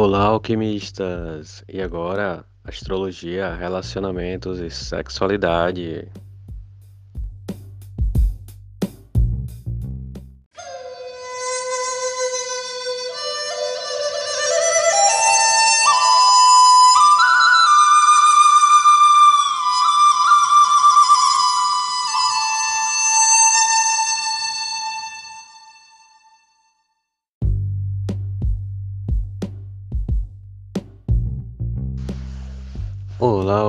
Olá, 0.00 0.26
alquimistas! 0.26 1.64
E 1.68 1.82
agora, 1.82 2.44
astrologia, 2.62 3.52
relacionamentos 3.52 4.60
e 4.60 4.70
sexualidade. 4.70 6.06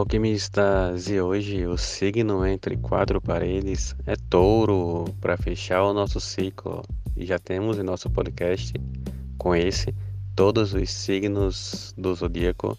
Alquimistas! 0.09 1.07
E 1.07 1.21
hoje 1.21 1.67
o 1.67 1.77
signo 1.77 2.43
entre 2.43 2.75
quatro 2.77 3.21
paredes 3.21 3.95
é 4.07 4.15
touro 4.27 5.05
para 5.21 5.37
fechar 5.37 5.83
o 5.83 5.93
nosso 5.93 6.19
ciclo. 6.19 6.81
E 7.15 7.27
já 7.27 7.37
temos 7.37 7.77
em 7.77 7.83
nosso 7.83 8.09
podcast 8.09 8.73
com 9.37 9.55
esse 9.55 9.93
todos 10.35 10.73
os 10.73 10.89
signos 10.89 11.93
do 11.95 12.15
zodíaco 12.15 12.75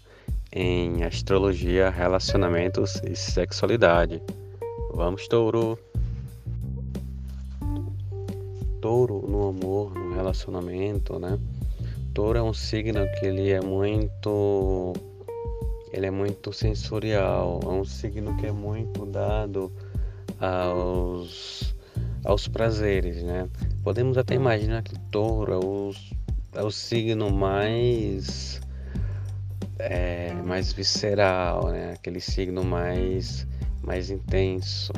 em 0.51 1.05
astrologia, 1.05 1.89
relacionamentos 1.89 3.01
e 3.05 3.15
sexualidade. 3.15 4.21
Vamos, 4.93 5.25
touro! 5.29 5.79
Touro 8.81 9.25
no 9.25 9.47
amor, 9.47 9.93
no 9.93 10.13
relacionamento, 10.13 11.17
né? 11.17 11.39
Touro 12.13 12.39
é 12.39 12.43
um 12.43 12.53
signo 12.53 13.07
que 13.17 13.25
ele 13.25 13.51
é 13.51 13.61
muito 13.61 14.93
ele 15.91 16.05
é 16.05 16.11
muito 16.11 16.53
sensorial, 16.53 17.59
é 17.63 17.67
um 17.67 17.83
signo 17.83 18.35
que 18.37 18.47
é 18.47 18.51
muito 18.51 19.05
dado 19.05 19.71
aos, 20.39 21.75
aos 22.23 22.47
prazeres, 22.47 23.21
né? 23.23 23.49
Podemos 23.83 24.17
até 24.17 24.35
imaginar 24.35 24.83
que 24.83 24.97
touro 25.11 25.53
é 25.53 25.57
o, 25.57 25.91
é 26.55 26.63
o 26.63 26.71
signo 26.71 27.29
mais 27.29 28.61
é, 29.79 30.33
mais 30.45 30.71
visceral, 30.71 31.69
né? 31.69 31.93
Aquele 31.93 32.21
signo 32.21 32.63
mais 32.63 33.47
mais 33.83 34.11
intenso, 34.11 34.93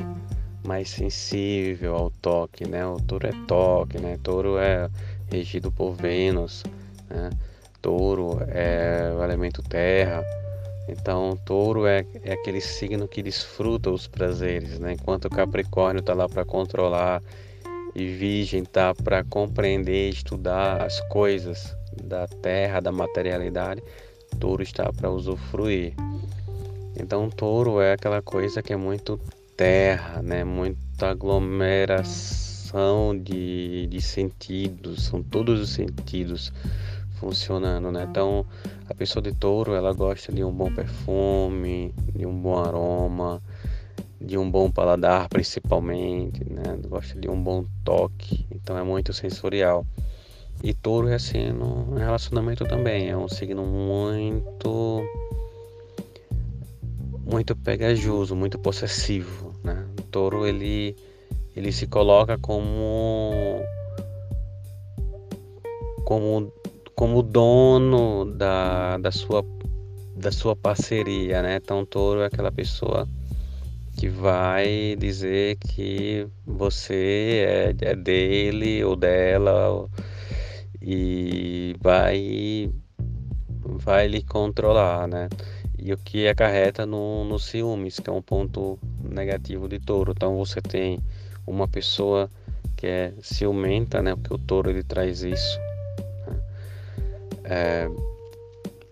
mais 0.64 0.90
sensível 0.90 1.96
ao 1.96 2.10
toque, 2.10 2.68
né? 2.68 2.86
O 2.86 3.00
touro 3.00 3.26
é 3.26 3.32
toque, 3.46 3.98
né? 3.98 4.18
Touro 4.22 4.58
é 4.58 4.88
regido 5.30 5.72
por 5.72 5.94
Vênus, 5.94 6.62
né? 7.08 7.30
Touro 7.82 8.38
é 8.48 9.12
o 9.18 9.22
elemento 9.22 9.62
terra. 9.62 10.22
Então, 10.86 11.38
touro 11.44 11.86
é, 11.86 12.04
é 12.22 12.34
aquele 12.34 12.60
signo 12.60 13.08
que 13.08 13.22
desfruta 13.22 13.90
os 13.90 14.06
prazeres, 14.06 14.78
né? 14.78 14.92
enquanto 14.92 15.26
o 15.26 15.30
Capricórnio 15.30 16.00
está 16.00 16.12
lá 16.12 16.28
para 16.28 16.44
controlar 16.44 17.22
e 17.94 18.06
Virgem 18.06 18.62
está 18.62 18.94
para 18.94 19.24
compreender, 19.24 20.10
estudar 20.10 20.82
as 20.82 21.00
coisas 21.08 21.74
da 22.02 22.26
terra, 22.26 22.80
da 22.80 22.92
materialidade, 22.92 23.82
touro 24.38 24.62
está 24.62 24.92
para 24.92 25.10
usufruir. 25.10 25.94
Então, 26.96 27.30
touro 27.30 27.80
é 27.80 27.92
aquela 27.92 28.20
coisa 28.20 28.62
que 28.62 28.72
é 28.72 28.76
muito 28.76 29.18
terra, 29.56 30.20
né? 30.22 30.44
muita 30.44 31.10
aglomeração 31.10 33.16
de, 33.16 33.86
de 33.86 34.02
sentidos, 34.02 35.06
são 35.06 35.22
todos 35.22 35.60
os 35.60 35.70
sentidos 35.70 36.52
funcionando, 37.14 37.90
né? 37.90 38.06
Então, 38.08 38.46
a 38.88 38.94
pessoa 38.94 39.22
de 39.22 39.32
touro, 39.32 39.74
ela 39.74 39.92
gosta 39.92 40.32
de 40.32 40.44
um 40.44 40.52
bom 40.52 40.72
perfume, 40.72 41.94
de 42.14 42.26
um 42.26 42.38
bom 42.38 42.58
aroma, 42.58 43.42
de 44.20 44.38
um 44.38 44.50
bom 44.50 44.70
paladar, 44.70 45.28
principalmente, 45.28 46.44
né? 46.44 46.78
Gosta 46.88 47.18
de 47.18 47.28
um 47.28 47.40
bom 47.40 47.64
toque, 47.84 48.46
então 48.50 48.76
é 48.78 48.82
muito 48.82 49.12
sensorial. 49.12 49.86
E 50.62 50.72
touro 50.72 51.08
é 51.08 51.14
assim 51.14 51.50
no 51.52 51.94
relacionamento 51.94 52.64
também, 52.64 53.10
é 53.10 53.16
um 53.16 53.28
signo 53.28 53.64
muito 53.64 55.02
muito 57.26 57.56
pegajoso, 57.56 58.36
muito 58.36 58.58
possessivo, 58.58 59.52
né? 59.62 59.86
O 59.98 60.02
touro 60.02 60.46
ele 60.46 60.96
ele 61.56 61.70
se 61.70 61.86
coloca 61.86 62.38
como 62.38 63.32
como 66.04 66.52
como 66.94 67.22
dono 67.22 68.24
da, 68.24 68.98
da, 68.98 69.10
sua, 69.10 69.44
da 70.16 70.30
sua 70.30 70.54
parceria, 70.54 71.42
né? 71.42 71.56
Então, 71.56 71.84
touro 71.84 72.20
é 72.20 72.26
aquela 72.26 72.52
pessoa 72.52 73.08
que 73.96 74.08
vai 74.08 74.96
dizer 74.98 75.56
que 75.56 76.26
você 76.46 77.74
é, 77.80 77.90
é 77.90 77.96
dele 77.96 78.84
ou 78.84 78.96
dela 78.96 79.88
e 80.80 81.76
vai 81.80 82.70
vai 83.64 84.06
lhe 84.06 84.22
controlar, 84.22 85.08
né? 85.08 85.28
E 85.78 85.92
o 85.92 85.98
que 85.98 86.28
acarreta 86.28 86.86
no, 86.86 87.24
no 87.24 87.38
ciúmes, 87.38 87.98
que 87.98 88.08
é 88.08 88.12
um 88.12 88.22
ponto 88.22 88.78
negativo 89.02 89.68
de 89.68 89.78
touro. 89.80 90.12
Então 90.12 90.36
você 90.36 90.60
tem 90.60 91.00
uma 91.46 91.66
pessoa 91.68 92.30
que 92.76 92.86
é 92.86 93.14
ciumenta, 93.20 94.02
né? 94.02 94.14
Porque 94.14 94.34
o 94.34 94.38
touro 94.38 94.70
ele 94.70 94.82
traz 94.82 95.22
isso 95.22 95.63
é, 97.44 97.88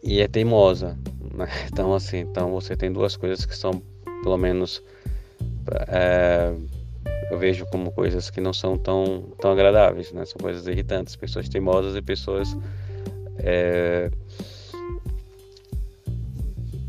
e 0.03 0.21
é 0.21 0.29
teimosa. 0.29 0.99
Né? 1.35 1.49
Então, 1.73 1.95
assim, 1.95 2.19
então 2.19 2.51
você 2.53 2.77
tem 2.77 2.93
duas 2.93 3.17
coisas 3.17 3.45
que 3.47 3.57
são, 3.57 3.83
pelo 4.23 4.37
menos, 4.37 4.83
é, 5.89 6.53
eu 7.31 7.39
vejo 7.39 7.65
como 7.67 7.91
coisas 7.93 8.29
que 8.31 8.41
não 8.41 8.53
são 8.53 8.77
tão, 8.77 9.33
tão 9.41 9.53
agradáveis, 9.53 10.13
né? 10.13 10.25
São 10.27 10.39
coisas 10.39 10.67
irritantes, 10.67 11.17
pessoas 11.17 11.49
teimosas 11.49 11.97
e 11.97 12.03
pessoas 12.03 12.57
é, 13.39 14.11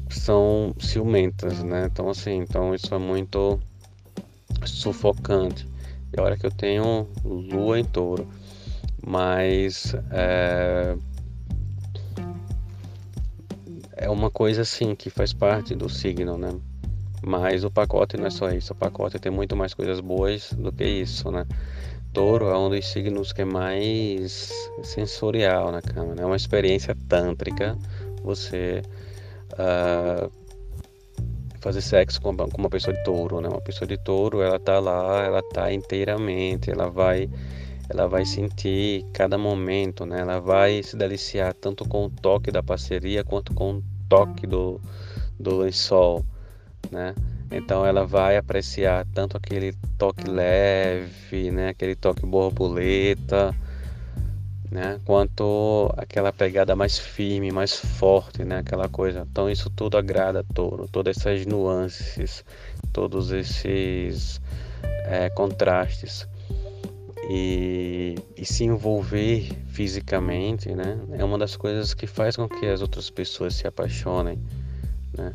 são 0.09 0.73
ciumentas, 0.79 1.63
né? 1.63 1.87
Então, 1.91 2.09
assim, 2.09 2.35
então 2.37 2.73
isso 2.73 2.93
é 2.93 2.97
muito 2.97 3.59
sufocante. 4.65 5.67
E 6.15 6.21
olha 6.21 6.37
que 6.37 6.45
eu 6.45 6.51
tenho 6.51 7.07
lua 7.23 7.79
em 7.79 7.83
touro, 7.83 8.27
mas 9.05 9.95
é, 10.11 10.95
é 13.95 14.09
uma 14.09 14.29
coisa 14.29 14.61
assim 14.61 14.95
que 14.95 15.09
faz 15.09 15.33
parte 15.33 15.75
do 15.75 15.89
signo, 15.89 16.37
né? 16.37 16.49
Mas 17.25 17.63
o 17.63 17.71
pacote 17.71 18.17
não 18.17 18.27
é 18.27 18.29
só 18.29 18.49
isso, 18.49 18.73
o 18.73 18.75
pacote 18.75 19.17
tem 19.17 19.31
muito 19.31 19.55
mais 19.55 19.73
coisas 19.73 19.99
boas 19.99 20.51
do 20.53 20.71
que 20.71 20.83
isso, 20.83 21.31
né? 21.31 21.45
Touro 22.11 22.49
é 22.49 22.57
um 22.57 22.69
dos 22.69 22.85
signos 22.85 23.33
que 23.33 23.41
é 23.41 23.45
mais 23.45 24.51
sensorial 24.83 25.71
na 25.71 25.81
cama, 25.81 26.13
né? 26.13 26.23
É 26.23 26.25
uma 26.25 26.35
experiência 26.35 26.95
tântrica, 27.07 27.77
você 28.23 28.81
uh, 29.53 30.29
fazer 31.59 31.81
sexo 31.81 32.21
com, 32.21 32.35
com 32.35 32.57
uma 32.57 32.69
pessoa 32.69 32.95
de 32.95 33.03
touro, 33.03 33.39
né? 33.39 33.47
Uma 33.47 33.61
pessoa 33.61 33.87
de 33.87 33.97
touro, 33.97 34.41
ela 34.41 34.59
tá 34.59 34.79
lá, 34.79 35.23
ela 35.23 35.41
tá 35.41 35.71
inteiramente, 35.71 36.69
ela 36.69 36.89
vai 36.89 37.29
ela 37.93 38.07
vai 38.07 38.25
sentir 38.25 39.05
cada 39.13 39.37
momento, 39.37 40.05
né? 40.05 40.21
Ela 40.21 40.39
vai 40.39 40.81
se 40.81 40.97
deliciar 40.97 41.53
tanto 41.53 41.87
com 41.87 42.05
o 42.05 42.09
toque 42.09 42.51
da 42.51 42.63
parceria 42.63 43.23
quanto 43.23 43.53
com 43.53 43.75
o 43.75 43.83
toque 44.09 44.47
do, 44.47 44.81
do 45.39 45.57
lençol, 45.57 46.25
né? 46.91 47.13
Então 47.51 47.85
ela 47.85 48.03
vai 48.05 48.35
apreciar 48.35 49.05
tanto 49.13 49.37
aquele 49.37 49.73
toque 49.97 50.27
leve, 50.27 51.51
né? 51.51 51.69
Aquele 51.69 51.95
toque 51.95 52.25
borboleta, 52.25 53.55
né? 54.71 54.99
Quanto 55.05 55.93
aquela 55.95 56.33
pegada 56.33 56.75
mais 56.75 56.97
firme, 56.97 57.51
mais 57.51 57.75
forte, 57.75 58.43
né? 58.43 58.57
Aquela 58.57 58.89
coisa. 58.89 59.27
Então 59.31 59.47
isso 59.47 59.69
tudo 59.69 59.99
agrada 59.99 60.39
a 60.39 60.53
touro, 60.53 60.87
todas 60.91 61.15
essas 61.15 61.45
nuances, 61.45 62.43
todos 62.91 63.31
esses 63.31 64.41
é, 65.05 65.29
contrastes 65.29 66.27
e, 67.29 68.15
e, 68.35 68.45
se 68.45 68.63
envolver 68.65 69.49
fisicamente, 69.67 70.73
né? 70.73 70.99
É 71.11 71.23
uma 71.23 71.37
das 71.37 71.55
coisas 71.55 71.93
que 71.93 72.07
faz 72.07 72.35
com 72.35 72.47
que 72.47 72.65
as 72.65 72.81
outras 72.81 73.09
pessoas 73.09 73.55
se 73.55 73.67
apaixonem, 73.67 74.39
né? 75.17 75.33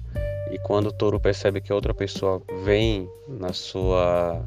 E 0.50 0.58
quando 0.58 0.88
o 0.88 0.92
touro 0.92 1.20
percebe 1.20 1.60
que 1.60 1.72
outra 1.72 1.94
pessoa 1.94 2.42
vem 2.64 3.08
na 3.26 3.52
sua 3.52 4.44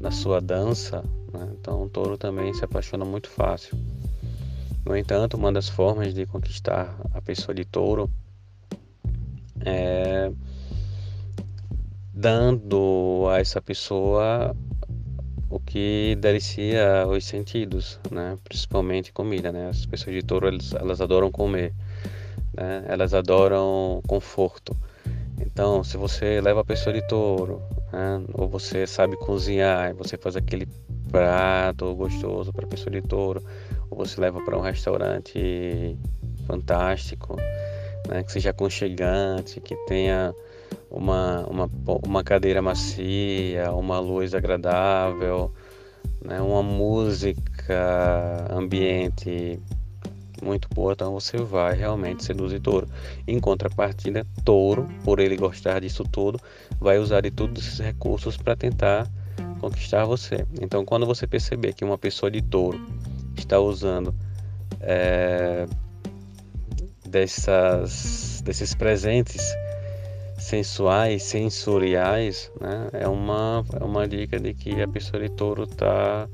na 0.00 0.10
sua 0.10 0.40
dança, 0.40 1.02
né? 1.32 1.48
então 1.58 1.82
o 1.82 1.88
touro 1.88 2.18
também 2.18 2.52
se 2.52 2.64
apaixona 2.64 3.04
muito 3.04 3.28
fácil. 3.28 3.78
No 4.84 4.94
entanto, 4.96 5.36
uma 5.36 5.50
das 5.50 5.68
formas 5.68 6.12
de 6.12 6.26
conquistar 6.26 6.94
a 7.14 7.22
pessoa 7.22 7.54
de 7.54 7.64
touro 7.64 8.10
é 9.64 10.30
dando 12.12 13.26
a 13.30 13.40
essa 13.40 13.60
pessoa 13.60 14.54
o 15.54 15.60
que 15.60 16.16
delicia 16.18 17.06
os 17.06 17.24
sentidos, 17.24 18.00
né? 18.10 18.36
Principalmente 18.42 19.12
comida, 19.12 19.52
né? 19.52 19.68
As 19.68 19.86
pessoas 19.86 20.16
de 20.16 20.20
touro 20.20 20.48
elas, 20.48 20.72
elas 20.72 21.00
adoram 21.00 21.30
comer. 21.30 21.72
né? 22.52 22.84
Elas 22.88 23.14
adoram 23.14 24.02
conforto. 24.04 24.76
Então, 25.40 25.84
se 25.84 25.96
você 25.96 26.40
leva 26.40 26.62
a 26.62 26.64
pessoa 26.64 26.92
de 26.92 27.06
touro, 27.06 27.62
né? 27.92 28.20
ou 28.32 28.48
você 28.48 28.84
sabe 28.84 29.16
cozinhar, 29.16 29.90
e 29.90 29.92
você 29.92 30.16
faz 30.16 30.34
aquele 30.34 30.66
prato 31.12 31.94
gostoso 31.94 32.52
para 32.52 32.64
a 32.64 32.68
pessoa 32.68 32.90
de 32.90 33.02
touro, 33.02 33.40
ou 33.88 33.96
você 33.96 34.20
leva 34.20 34.40
para 34.40 34.58
um 34.58 34.60
restaurante 34.60 35.96
fantástico, 36.48 37.36
né? 38.08 38.24
que 38.24 38.32
seja 38.32 38.50
aconchegante, 38.50 39.60
que 39.60 39.76
tenha 39.86 40.34
uma, 40.94 41.44
uma, 41.48 41.70
uma 42.06 42.22
cadeira 42.22 42.62
macia, 42.62 43.72
uma 43.72 43.98
luz 43.98 44.32
agradável, 44.32 45.52
né? 46.24 46.40
uma 46.40 46.62
música 46.62 48.46
ambiente 48.48 49.58
muito 50.40 50.68
boa, 50.72 50.92
então 50.92 51.12
você 51.12 51.36
vai 51.38 51.74
realmente 51.74 52.24
seduzir 52.24 52.60
touro. 52.60 52.86
Em 53.26 53.40
contrapartida, 53.40 54.24
touro, 54.44 54.86
por 55.02 55.18
ele 55.18 55.36
gostar 55.36 55.80
disso 55.80 56.04
tudo, 56.04 56.38
vai 56.78 56.98
usar 56.98 57.22
de 57.22 57.30
todos 57.30 57.66
esses 57.66 57.80
recursos 57.80 58.36
para 58.36 58.54
tentar 58.54 59.10
conquistar 59.60 60.04
você. 60.04 60.46
Então, 60.60 60.84
quando 60.84 61.06
você 61.06 61.26
perceber 61.26 61.72
que 61.72 61.84
uma 61.84 61.98
pessoa 61.98 62.30
de 62.30 62.40
touro 62.42 62.78
está 63.36 63.58
usando 63.58 64.14
é, 64.80 65.66
dessas, 67.08 68.42
desses 68.44 68.74
presentes 68.74 69.54
sensuais, 70.44 71.22
sensoriais, 71.22 72.52
né? 72.60 72.90
é, 72.92 73.08
uma, 73.08 73.64
é 73.80 73.82
uma 73.82 74.06
dica 74.06 74.38
de 74.38 74.52
que 74.52 74.82
a 74.82 74.86
pessoa 74.86 75.22
de 75.22 75.30
touro 75.30 75.62
está 75.64 76.28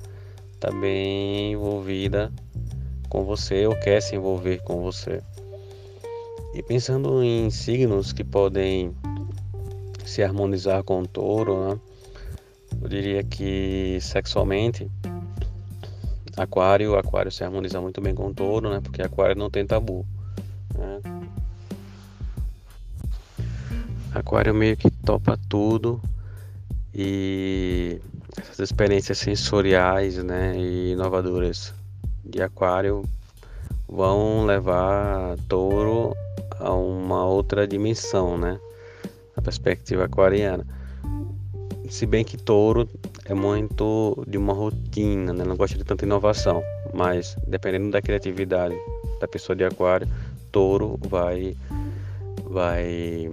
tá 0.58 0.70
bem 0.72 1.52
envolvida 1.52 2.32
com 3.08 3.24
você 3.24 3.66
ou 3.66 3.76
quer 3.76 4.02
se 4.02 4.16
envolver 4.16 4.60
com 4.62 4.82
você. 4.82 5.22
E 6.54 6.62
pensando 6.62 7.22
em 7.22 7.50
signos 7.50 8.12
que 8.12 8.24
podem 8.24 8.92
se 10.04 10.24
harmonizar 10.24 10.82
com 10.82 11.02
o 11.02 11.06
touro, 11.06 11.68
né? 11.68 11.80
eu 12.82 12.88
diria 12.88 13.22
que 13.22 13.98
sexualmente, 14.00 14.90
aquário, 16.36 16.96
aquário 16.96 17.30
se 17.30 17.44
harmoniza 17.44 17.80
muito 17.80 18.00
bem 18.00 18.12
com 18.12 18.26
o 18.26 18.34
touro, 18.34 18.70
né? 18.70 18.80
porque 18.82 19.02
aquário 19.02 19.36
não 19.36 19.48
tem 19.48 19.64
tabu. 19.64 20.04
Né? 20.76 21.19
Aquário 24.14 24.54
meio 24.54 24.76
que 24.76 24.90
topa 24.90 25.38
tudo 25.48 26.00
e 26.94 28.00
essas 28.36 28.58
experiências 28.58 29.18
sensoriais 29.18 30.16
né, 30.16 30.56
e 30.58 30.92
inovadoras 30.92 31.72
de 32.24 32.42
Aquário 32.42 33.04
vão 33.88 34.44
levar 34.44 35.36
Touro 35.48 36.14
a 36.58 36.72
uma 36.72 37.24
outra 37.24 37.66
dimensão, 37.66 38.36
né? 38.36 38.58
A 39.36 39.42
perspectiva 39.42 40.04
aquariana. 40.04 40.66
Se 41.88 42.06
bem 42.06 42.24
que 42.24 42.36
Touro 42.36 42.88
é 43.24 43.34
muito 43.34 44.24
de 44.28 44.38
uma 44.38 44.52
rotina, 44.52 45.32
né? 45.32 45.44
Não 45.44 45.56
gosta 45.56 45.76
de 45.76 45.84
tanta 45.84 46.04
inovação, 46.04 46.62
mas 46.94 47.36
dependendo 47.46 47.90
da 47.90 48.02
criatividade 48.02 48.76
da 49.20 49.26
pessoa 49.26 49.56
de 49.56 49.64
Aquário, 49.64 50.06
Touro 50.52 50.98
vai 51.08 51.56
vai 52.44 53.30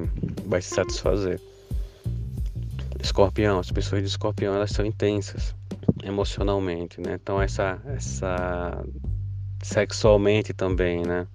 vai 0.48 0.62
se 0.62 0.74
satisfazer. 0.74 1.40
Escorpião, 3.00 3.60
as 3.60 3.72
pessoas 3.72 4.02
de 4.02 4.08
Escorpião 4.08 4.56
elas 4.56 4.72
são 4.72 4.86
intensas 4.86 5.56
emocionalmente, 6.04 7.00
né? 7.00 7.18
Então 7.22 7.42
essa 7.42 7.80
essa 7.86 8.84
sexualmente 9.62 10.54
também, 10.54 11.04
né? 11.04 11.28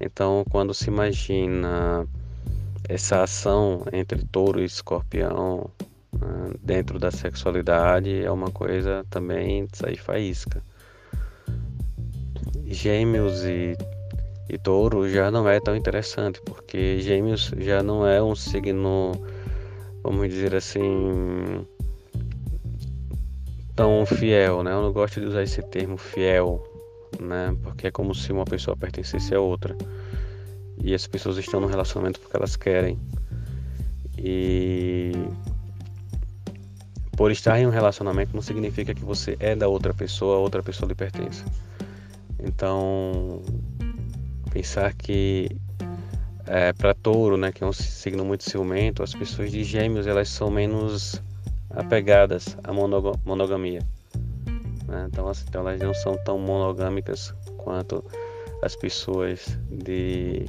Então 0.00 0.44
quando 0.50 0.74
se 0.74 0.88
imagina 0.88 2.06
essa 2.88 3.22
ação 3.22 3.84
entre 3.92 4.24
touro 4.26 4.60
e 4.60 4.64
escorpião 4.64 5.70
né? 6.12 6.54
dentro 6.62 6.98
da 6.98 7.10
sexualidade 7.10 8.24
é 8.24 8.30
uma 8.30 8.50
coisa 8.50 9.04
também 9.10 9.66
de 9.66 9.76
sair 9.76 9.98
faísca. 9.98 10.62
Gêmeos 12.66 13.44
e, 13.44 13.76
e 14.48 14.58
touro 14.58 15.08
já 15.08 15.30
não 15.30 15.48
é 15.48 15.58
tão 15.60 15.74
interessante, 15.74 16.40
porque 16.42 17.00
gêmeos 17.00 17.52
já 17.58 17.82
não 17.82 18.06
é 18.06 18.22
um 18.22 18.34
signo, 18.34 19.12
vamos 20.02 20.28
dizer 20.28 20.54
assim, 20.54 21.66
tão 23.74 24.06
fiel, 24.06 24.62
né? 24.62 24.72
Eu 24.72 24.82
não 24.82 24.92
gosto 24.92 25.20
de 25.20 25.26
usar 25.26 25.42
esse 25.42 25.60
termo 25.62 25.96
fiel, 25.96 26.62
né? 27.20 27.56
Porque 27.62 27.88
é 27.88 27.90
como 27.90 28.14
se 28.14 28.32
uma 28.32 28.44
pessoa 28.44 28.76
pertencesse 28.76 29.34
a 29.34 29.40
outra. 29.40 29.76
E 30.82 30.94
as 30.94 31.06
pessoas 31.06 31.36
estão 31.36 31.60
no 31.60 31.66
relacionamento 31.66 32.20
porque 32.20 32.36
elas 32.36 32.56
querem. 32.56 32.98
E 34.18 35.12
por 37.16 37.30
estar 37.30 37.58
em 37.58 37.66
um 37.66 37.70
relacionamento 37.70 38.34
não 38.34 38.42
significa 38.42 38.94
que 38.94 39.04
você 39.04 39.36
é 39.40 39.56
da 39.56 39.68
outra 39.68 39.92
pessoa, 39.92 40.36
a 40.36 40.38
outra 40.38 40.62
pessoa 40.62 40.88
lhe 40.88 40.94
pertence. 40.94 41.44
Então, 42.38 43.42
pensar 44.56 44.94
que 44.94 45.50
é, 46.46 46.72
para 46.72 46.94
touro, 46.94 47.36
né, 47.36 47.52
que 47.52 47.62
é 47.62 47.66
um 47.66 47.72
signo 47.74 48.24
muito 48.24 48.42
ciumento, 48.42 49.02
as 49.02 49.14
pessoas 49.14 49.50
de 49.50 49.62
gêmeos 49.62 50.06
elas 50.06 50.30
são 50.30 50.50
menos 50.50 51.20
apegadas 51.68 52.56
à 52.64 52.72
monogamia. 52.72 53.80
Né? 54.88 55.08
Então, 55.12 55.28
assim, 55.28 55.44
então, 55.46 55.60
elas 55.60 55.78
não 55.78 55.92
são 55.92 56.16
tão 56.24 56.38
monogâmicas 56.38 57.34
quanto 57.58 58.02
as 58.62 58.74
pessoas 58.74 59.58
de, 59.70 60.46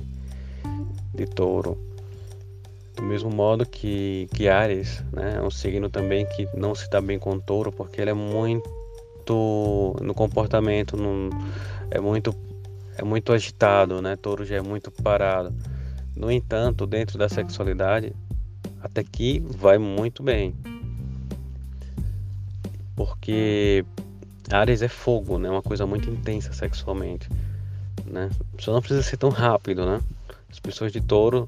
de 1.14 1.26
touro. 1.26 1.78
Do 2.96 3.04
mesmo 3.04 3.30
modo 3.30 3.66
que, 3.66 4.30
que 4.34 4.48
Ares 4.48 5.04
né, 5.12 5.36
é 5.36 5.42
um 5.42 5.52
signo 5.52 5.90
também 5.90 6.26
que 6.28 6.48
não 6.56 6.74
se 6.74 6.90
dá 6.90 7.02
bem 7.02 7.20
com 7.20 7.38
touro, 7.40 7.74
porque 7.74 8.00
ele 8.00 8.12
é 8.12 8.14
muito 8.14 8.64
no 10.02 10.14
comportamento, 10.14 10.96
no, 10.96 11.30
é 11.92 12.00
muito 12.00 12.34
é 12.98 13.04
muito 13.04 13.32
agitado, 13.32 14.02
né? 14.02 14.16
Touro 14.16 14.44
já 14.46 14.58
é 14.58 14.62
muito 14.62 14.92
parado. 14.92 15.54
No 16.16 16.32
entanto, 16.32 16.86
dentro 16.86 17.18
da 17.18 17.30
sexualidade, 17.30 18.14
até 18.82 19.04
que 19.04 19.40
vai 19.40 19.78
muito 19.78 20.24
bem 20.24 20.56
porque 22.98 23.86
Ares 24.52 24.82
é 24.82 24.88
fogo, 24.88 25.38
né? 25.38 25.50
Uma 25.50 25.62
coisa 25.62 25.86
muito 25.86 26.10
intensa 26.10 26.52
sexualmente, 26.52 27.30
né? 28.06 28.30
Só 28.60 28.74
não 28.74 28.82
precisa 28.82 29.04
ser 29.04 29.18
tão 29.18 29.30
rápido, 29.30 29.86
né? 29.86 30.02
As 30.50 30.60
pessoas 30.60 30.92
de 30.92 31.00
touro, 31.00 31.48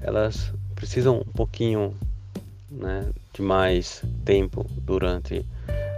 elas 0.00 0.52
precisam 0.76 1.20
um 1.20 1.32
pouquinho, 1.32 1.94
né, 2.70 3.08
de 3.32 3.40
mais 3.40 4.02
tempo 4.24 4.64
durante 4.82 5.44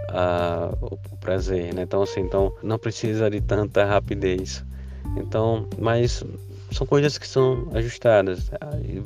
a, 0.07 0.73
o, 0.81 0.93
o 1.11 1.17
prazer, 1.17 1.73
né? 1.73 1.81
Então 1.81 2.01
assim, 2.01 2.21
então 2.21 2.55
não 2.63 2.79
precisa 2.79 3.29
de 3.29 3.41
tanta 3.41 3.83
rapidez. 3.83 4.63
Então, 5.17 5.67
mas 5.77 6.23
são 6.71 6.87
coisas 6.87 7.17
que 7.17 7.27
são 7.27 7.67
ajustadas. 7.73 8.49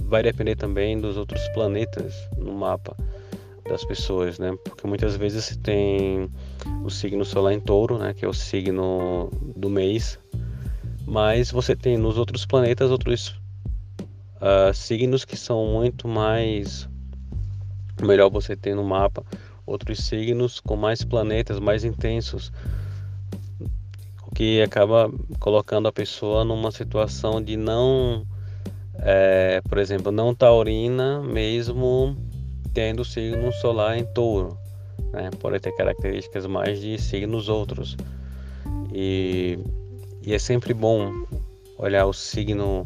Vai 0.08 0.24
depender 0.24 0.56
também 0.56 1.00
dos 1.00 1.18
outros 1.18 1.48
planetas 1.50 2.14
no 2.38 2.54
mapa 2.54 2.96
das 3.68 3.84
pessoas, 3.84 4.38
né? 4.38 4.56
Porque 4.64 4.88
muitas 4.88 5.16
vezes 5.16 5.58
tem 5.58 6.30
o 6.84 6.90
signo 6.90 7.26
solar 7.26 7.54
em 7.54 7.60
touro, 7.60 7.98
né? 7.98 8.14
Que 8.14 8.26
é 8.26 8.28
o 8.28 8.34
signo 8.34 9.32
do 9.56 9.70
mês, 9.70 10.20
mas 11.06 11.52
você 11.52 11.76
tem 11.76 11.98
nos 11.98 12.18
outros 12.18 12.46
planetas 12.46 12.92
outros 12.92 13.30
uh, 14.36 14.74
signos 14.74 15.26
que 15.26 15.36
são 15.36 15.66
muito 15.66 16.08
mais 16.08 16.88
melhor 18.02 18.30
você 18.30 18.56
ter 18.56 18.76
no 18.76 18.84
mapa 18.84 19.24
outros 19.66 20.00
signos 20.00 20.60
com 20.60 20.76
mais 20.76 21.04
planetas 21.04 21.60
mais 21.60 21.84
intensos 21.84 22.52
que 24.36 24.62
acaba 24.62 25.10
colocando 25.40 25.88
a 25.88 25.92
pessoa 25.94 26.44
numa 26.44 26.70
situação 26.70 27.42
de 27.42 27.56
não 27.56 28.28
é, 29.00 29.62
por 29.68 29.78
exemplo 29.78 30.12
não 30.12 30.36
taurina 30.36 31.22
mesmo 31.22 32.16
tendo 32.74 33.06
signo 33.06 33.52
solar 33.54 33.98
em 33.98 34.04
touro, 34.04 34.58
né? 35.14 35.30
pode 35.40 35.60
ter 35.62 35.72
características 35.72 36.46
mais 36.46 36.82
de 36.82 37.02
signos 37.02 37.48
outros. 37.48 37.96
E, 38.94 39.58
e 40.22 40.34
é 40.34 40.40
sempre 40.40 40.74
bom 40.74 41.10
olhar 41.78 42.06
o 42.06 42.12
signo, 42.12 42.86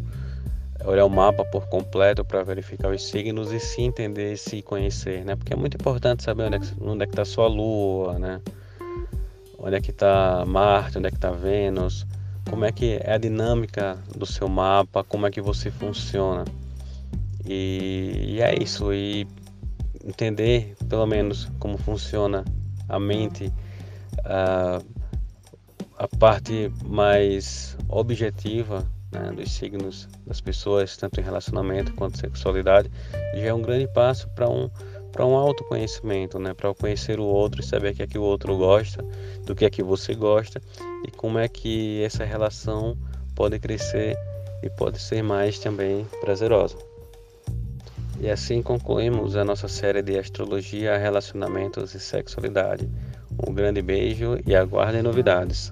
olhar 0.85 1.05
o 1.05 1.09
mapa 1.09 1.43
por 1.45 1.67
completo 1.67 2.23
para 2.23 2.43
verificar 2.43 2.93
os 2.93 3.03
signos 3.07 3.51
e 3.51 3.59
se 3.59 3.81
entender 3.81 4.33
e 4.33 4.37
se 4.37 4.61
conhecer, 4.61 5.25
né? 5.25 5.35
Porque 5.35 5.53
é 5.53 5.55
muito 5.55 5.75
importante 5.75 6.21
saber 6.21 6.43
onde 6.43 6.57
é 6.57 6.59
que, 6.59 6.67
onde 6.79 7.03
é 7.03 7.07
está 7.07 7.25
sua 7.25 7.47
lua, 7.47 8.19
né? 8.19 8.39
Onde 9.61 9.75
é 9.75 9.81
que 9.81 9.91
está 9.91 10.45
Marte, 10.45 10.97
onde 10.97 11.07
é 11.07 11.11
que 11.11 11.17
está 11.17 11.31
Vênus, 11.31 12.07
como 12.49 12.65
é 12.65 12.71
que 12.71 12.99
é 13.03 13.13
a 13.13 13.17
dinâmica 13.17 13.97
do 14.15 14.25
seu 14.25 14.47
mapa, 14.47 15.03
como 15.03 15.27
é 15.27 15.31
que 15.31 15.41
você 15.41 15.69
funciona. 15.69 16.45
E, 17.45 18.35
e 18.35 18.41
é 18.41 18.61
isso. 18.61 18.93
E 18.93 19.27
entender 20.03 20.75
pelo 20.87 21.05
menos 21.05 21.49
como 21.59 21.77
funciona 21.77 22.45
a 22.87 22.99
mente, 22.99 23.53
a, 24.23 24.81
a 25.97 26.07
parte 26.07 26.71
mais 26.85 27.77
objetiva 27.89 28.87
né, 29.11 29.31
dos 29.31 29.51
signos 29.51 30.07
das 30.25 30.39
pessoas, 30.39 30.95
tanto 30.95 31.19
em 31.19 31.23
relacionamento 31.23 31.93
quanto 31.93 32.17
sexualidade, 32.17 32.89
já 33.33 33.47
é 33.47 33.53
um 33.53 33.61
grande 33.61 33.87
passo 33.87 34.27
para 34.29 34.49
um 34.49 34.69
para 35.11 35.25
um 35.25 35.35
autoconhecimento, 35.35 36.39
né, 36.39 36.53
para 36.53 36.73
conhecer 36.73 37.19
o 37.19 37.25
outro 37.25 37.61
e 37.61 37.63
saber 37.63 37.91
o 37.91 37.95
que 37.95 38.03
é 38.03 38.07
que 38.07 38.17
o 38.17 38.23
outro 38.23 38.55
gosta, 38.57 39.03
do 39.45 39.55
que 39.55 39.65
é 39.65 39.69
que 39.69 39.83
você 39.83 40.13
gosta 40.13 40.61
e 41.07 41.11
como 41.11 41.39
é 41.39 41.47
que 41.47 42.03
essa 42.03 42.23
relação 42.23 42.97
pode 43.35 43.59
crescer 43.59 44.17
e 44.61 44.69
pode 44.69 44.99
ser 44.99 45.23
mais 45.23 45.59
também 45.59 46.05
prazerosa. 46.21 46.77
E 48.19 48.29
assim 48.29 48.61
concluímos 48.61 49.37
a 49.37 49.45
nossa 49.45 49.69
série 49.69 50.01
de 50.01 50.19
astrologia, 50.19 50.97
relacionamentos 50.97 51.95
e 51.95 51.99
sexualidade. 51.99 52.89
Um 53.47 53.53
grande 53.53 53.81
beijo 53.81 54.37
e 54.45 54.53
aguardem 54.53 55.01
novidades. 55.01 55.71